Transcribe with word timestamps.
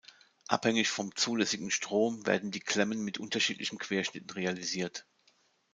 Abhängig 0.47 0.89
vom 0.89 1.15
zulässigen 1.15 1.69
Strom 1.69 2.25
werden 2.25 2.49
die 2.49 2.59
Klemmen 2.59 3.03
mit 3.03 3.19
unterschiedlichen 3.19 3.77
Querschnitten 3.77 4.31
realisiert. 4.31 5.05